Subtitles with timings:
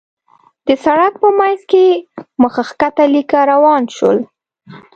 [0.67, 1.85] د سړک په مينځ کې
[2.41, 4.17] مخ کښته ليکه روان شول.